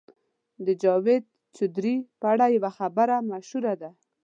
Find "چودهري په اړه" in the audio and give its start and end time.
1.55-2.45